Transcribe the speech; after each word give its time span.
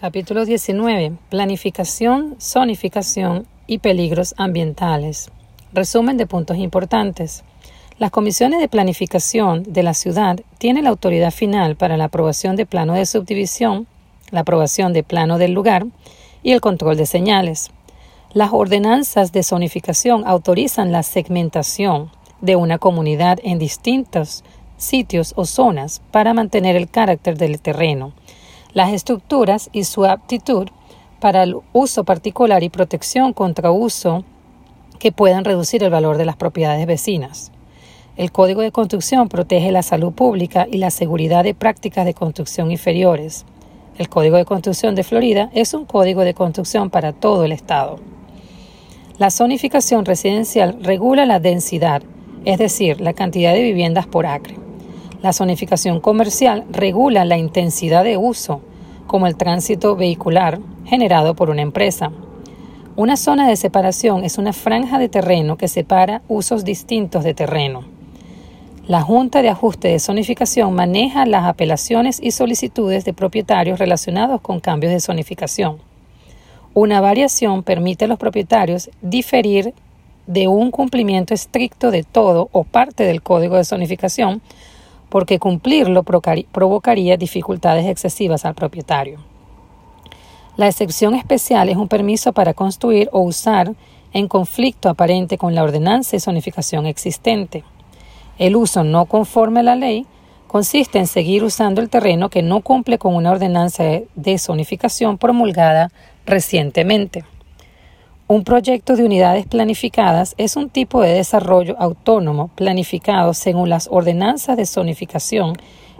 Capítulo 0.00 0.46
19. 0.46 1.12
Planificación, 1.28 2.36
zonificación 2.40 3.46
y 3.66 3.80
peligros 3.80 4.34
ambientales. 4.38 5.30
Resumen 5.74 6.16
de 6.16 6.26
puntos 6.26 6.56
importantes. 6.56 7.44
Las 7.98 8.10
comisiones 8.10 8.60
de 8.60 8.68
planificación 8.68 9.62
de 9.62 9.82
la 9.82 9.92
ciudad 9.92 10.40
tienen 10.56 10.84
la 10.84 10.90
autoridad 10.90 11.32
final 11.32 11.76
para 11.76 11.98
la 11.98 12.04
aprobación 12.04 12.56
de 12.56 12.64
plano 12.64 12.94
de 12.94 13.04
subdivisión, 13.04 13.86
la 14.30 14.40
aprobación 14.40 14.94
de 14.94 15.02
plano 15.02 15.36
del 15.36 15.52
lugar 15.52 15.84
y 16.42 16.52
el 16.52 16.62
control 16.62 16.96
de 16.96 17.04
señales. 17.04 17.70
Las 18.32 18.54
ordenanzas 18.54 19.32
de 19.32 19.42
zonificación 19.42 20.26
autorizan 20.26 20.92
la 20.92 21.02
segmentación 21.02 22.10
de 22.40 22.56
una 22.56 22.78
comunidad 22.78 23.38
en 23.42 23.58
distintos 23.58 24.44
sitios 24.78 25.34
o 25.36 25.44
zonas 25.44 26.00
para 26.10 26.32
mantener 26.32 26.74
el 26.74 26.88
carácter 26.88 27.36
del 27.36 27.60
terreno, 27.60 28.14
las 28.72 28.92
estructuras 28.92 29.70
y 29.72 29.84
su 29.84 30.04
aptitud 30.04 30.68
para 31.20 31.42
el 31.42 31.56
uso 31.72 32.04
particular 32.04 32.62
y 32.62 32.70
protección 32.70 33.32
contra 33.32 33.70
uso 33.70 34.24
que 34.98 35.12
puedan 35.12 35.44
reducir 35.44 35.82
el 35.82 35.90
valor 35.90 36.16
de 36.16 36.24
las 36.24 36.36
propiedades 36.36 36.86
vecinas. 36.86 37.52
El 38.16 38.32
Código 38.32 38.60
de 38.60 38.72
Construcción 38.72 39.28
protege 39.28 39.72
la 39.72 39.82
salud 39.82 40.12
pública 40.12 40.66
y 40.70 40.78
la 40.78 40.90
seguridad 40.90 41.44
de 41.44 41.54
prácticas 41.54 42.04
de 42.04 42.14
construcción 42.14 42.70
inferiores. 42.70 43.46
El 43.96 44.08
Código 44.08 44.36
de 44.36 44.44
Construcción 44.44 44.94
de 44.94 45.04
Florida 45.04 45.50
es 45.54 45.74
un 45.74 45.84
código 45.84 46.22
de 46.22 46.34
construcción 46.34 46.90
para 46.90 47.12
todo 47.12 47.44
el 47.44 47.52
Estado. 47.52 47.98
La 49.18 49.30
zonificación 49.30 50.04
residencial 50.04 50.78
regula 50.82 51.26
la 51.26 51.40
densidad, 51.40 52.02
es 52.44 52.58
decir, 52.58 53.00
la 53.00 53.12
cantidad 53.12 53.52
de 53.52 53.62
viviendas 53.62 54.06
por 54.06 54.26
acre. 54.26 54.69
La 55.22 55.34
zonificación 55.34 56.00
comercial 56.00 56.64
regula 56.70 57.26
la 57.26 57.36
intensidad 57.36 58.04
de 58.04 58.16
uso, 58.16 58.62
como 59.06 59.26
el 59.26 59.36
tránsito 59.36 59.94
vehicular 59.94 60.60
generado 60.86 61.34
por 61.34 61.50
una 61.50 61.60
empresa. 61.60 62.10
Una 62.96 63.18
zona 63.18 63.46
de 63.46 63.56
separación 63.56 64.24
es 64.24 64.38
una 64.38 64.54
franja 64.54 64.98
de 64.98 65.10
terreno 65.10 65.58
que 65.58 65.68
separa 65.68 66.22
usos 66.26 66.64
distintos 66.64 67.22
de 67.22 67.34
terreno. 67.34 67.84
La 68.86 69.02
Junta 69.02 69.42
de 69.42 69.50
Ajuste 69.50 69.88
de 69.88 70.00
Zonificación 70.00 70.74
maneja 70.74 71.26
las 71.26 71.44
apelaciones 71.44 72.18
y 72.22 72.30
solicitudes 72.30 73.04
de 73.04 73.12
propietarios 73.12 73.78
relacionados 73.78 74.40
con 74.40 74.58
cambios 74.58 74.90
de 74.90 75.00
zonificación. 75.00 75.78
Una 76.72 77.02
variación 77.02 77.62
permite 77.62 78.06
a 78.06 78.08
los 78.08 78.18
propietarios 78.18 78.90
diferir 79.02 79.74
de 80.26 80.48
un 80.48 80.70
cumplimiento 80.70 81.34
estricto 81.34 81.90
de 81.90 82.04
todo 82.04 82.48
o 82.52 82.64
parte 82.64 83.04
del 83.04 83.20
código 83.20 83.56
de 83.56 83.64
zonificación 83.64 84.40
porque 85.10 85.38
cumplirlo 85.38 86.02
provocaría 86.02 87.16
dificultades 87.16 87.86
excesivas 87.86 88.44
al 88.44 88.54
propietario. 88.54 89.18
La 90.56 90.68
excepción 90.68 91.14
especial 91.14 91.68
es 91.68 91.76
un 91.76 91.88
permiso 91.88 92.32
para 92.32 92.54
construir 92.54 93.08
o 93.12 93.20
usar 93.20 93.74
en 94.12 94.28
conflicto 94.28 94.88
aparente 94.88 95.38
con 95.38 95.54
la 95.54 95.62
ordenanza 95.62 96.12
de 96.12 96.20
zonificación 96.20 96.86
existente. 96.86 97.64
El 98.38 98.56
uso 98.56 98.84
no 98.84 99.06
conforme 99.06 99.60
a 99.60 99.64
la 99.64 99.76
ley 99.76 100.06
consiste 100.46 100.98
en 100.98 101.06
seguir 101.06 101.44
usando 101.44 101.80
el 101.80 101.88
terreno 101.88 102.28
que 102.28 102.42
no 102.42 102.60
cumple 102.60 102.98
con 102.98 103.14
una 103.14 103.30
ordenanza 103.30 103.84
de 104.14 104.38
zonificación 104.38 105.16
promulgada 105.18 105.92
recientemente. 106.26 107.24
Un 108.30 108.44
proyecto 108.44 108.94
de 108.94 109.04
unidades 109.04 109.44
planificadas 109.44 110.36
es 110.38 110.54
un 110.54 110.70
tipo 110.70 111.02
de 111.02 111.14
desarrollo 111.14 111.74
autónomo 111.80 112.46
planificado 112.54 113.34
según 113.34 113.68
las 113.68 113.88
ordenanzas 113.90 114.56
de 114.56 114.66
zonificación 114.66 115.54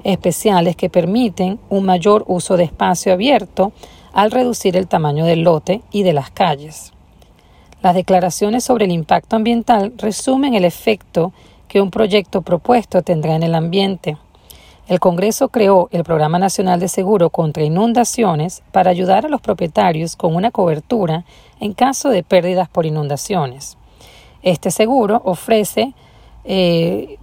especiales 0.04 0.76
que 0.76 0.88
permiten 0.88 1.58
un 1.70 1.84
mayor 1.84 2.24
uso 2.28 2.56
de 2.56 2.62
espacio 2.62 3.12
abierto 3.12 3.72
al 4.12 4.30
reducir 4.30 4.76
el 4.76 4.86
tamaño 4.86 5.24
del 5.24 5.42
lote 5.42 5.82
y 5.90 6.04
de 6.04 6.12
las 6.12 6.30
calles. 6.30 6.92
Las 7.82 7.96
declaraciones 7.96 8.62
sobre 8.62 8.84
el 8.84 8.92
impacto 8.92 9.34
ambiental 9.34 9.92
resumen 9.96 10.54
el 10.54 10.64
efecto 10.64 11.32
que 11.66 11.80
un 11.80 11.90
proyecto 11.90 12.42
propuesto 12.42 13.02
tendrá 13.02 13.34
en 13.34 13.42
el 13.42 13.56
ambiente. 13.56 14.18
El 14.90 14.98
Congreso 14.98 15.50
creó 15.50 15.88
el 15.92 16.02
Programa 16.02 16.40
Nacional 16.40 16.80
de 16.80 16.88
Seguro 16.88 17.30
contra 17.30 17.62
Inundaciones 17.62 18.60
para 18.72 18.90
ayudar 18.90 19.24
a 19.24 19.28
los 19.28 19.40
propietarios 19.40 20.16
con 20.16 20.34
una 20.34 20.50
cobertura 20.50 21.24
en 21.60 21.74
caso 21.74 22.08
de 22.08 22.24
pérdidas 22.24 22.68
por 22.68 22.86
inundaciones. 22.86 23.78
Este 24.42 24.72
seguro 24.72 25.22
ofrece 25.24 25.94
eh, 26.42 27.18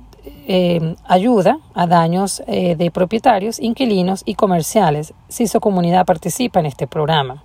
eh, 0.47 0.95
ayuda 1.09 1.59
a 1.73 1.88
daños 1.88 2.41
eh, 2.47 2.77
de 2.77 2.89
propietarios, 2.89 3.59
inquilinos 3.59 4.23
y 4.25 4.35
comerciales 4.35 5.13
si 5.27 5.45
su 5.45 5.59
comunidad 5.59 6.06
participa 6.06 6.61
en 6.61 6.67
este 6.67 6.88
programa. 6.88 7.44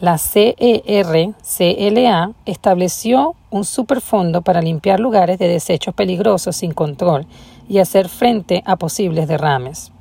La 0.00 0.18
CER-CLA 0.18 1.32
estableció 2.46 3.36
un 3.50 3.64
superfondo 3.64 4.42
para 4.42 4.60
limpiar 4.60 4.98
lugares 4.98 5.38
de 5.38 5.46
desechos 5.46 5.94
peligrosos 5.94 6.56
sin 6.56 6.72
control 6.72 7.26
y 7.68 7.78
hacer 7.78 8.08
frente 8.08 8.64
a 8.66 8.74
posibles 8.74 9.28
derrames. 9.28 9.92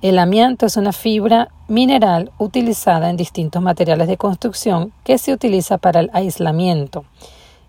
El 0.00 0.18
amianto 0.18 0.64
es 0.64 0.78
una 0.78 0.92
fibra 0.92 1.48
mineral 1.68 2.30
utilizada 2.38 3.10
en 3.10 3.16
distintos 3.16 3.60
materiales 3.60 4.08
de 4.08 4.16
construcción 4.16 4.92
que 5.04 5.18
se 5.18 5.32
utiliza 5.32 5.76
para 5.76 6.00
el 6.00 6.10
aislamiento 6.14 7.04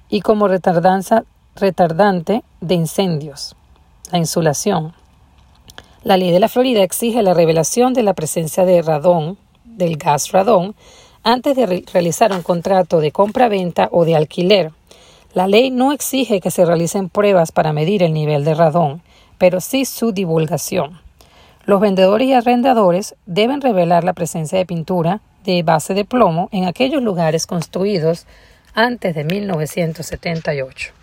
y 0.09 0.21
como 0.21 0.47
retardante 0.47 1.23
de 2.61 2.75
incendios. 2.75 3.55
La 4.11 4.17
insulación. 4.17 4.93
La 6.03 6.15
ley 6.15 6.31
de 6.31 6.39
la 6.39 6.47
Florida 6.47 6.83
exige 6.83 7.21
la 7.21 7.33
revelación 7.33 7.93
de 7.93 8.03
la 8.03 8.13
presencia 8.13 8.63
de 8.63 8.81
radón, 8.81 9.37
del 9.65 9.97
gas 9.97 10.31
radón, 10.31 10.73
antes 11.23 11.55
de 11.55 11.83
realizar 11.93 12.31
un 12.31 12.41
contrato 12.41 12.99
de 12.99 13.11
compra-venta 13.11 13.89
o 13.91 14.05
de 14.05 14.15
alquiler. 14.15 14.71
La 15.33 15.47
ley 15.47 15.69
no 15.71 15.91
exige 15.91 16.41
que 16.41 16.51
se 16.51 16.65
realicen 16.65 17.09
pruebas 17.09 17.51
para 17.51 17.73
medir 17.73 18.03
el 18.03 18.13
nivel 18.13 18.43
de 18.43 18.55
radón, 18.55 19.01
pero 19.37 19.61
sí 19.61 19.85
su 19.85 20.11
divulgación. 20.11 20.99
Los 21.65 21.81
vendedores 21.81 22.27
y 22.27 22.33
arrendadores 22.33 23.15
deben 23.25 23.61
revelar 23.61 24.03
la 24.03 24.13
presencia 24.13 24.57
de 24.57 24.65
pintura 24.65 25.21
de 25.43 25.63
base 25.63 25.93
de 25.93 26.05
plomo 26.05 26.49
en 26.51 26.65
aquellos 26.65 27.01
lugares 27.01 27.45
construidos 27.45 28.25
antes 28.73 29.15
de 29.15 29.23
1978. 29.23 30.93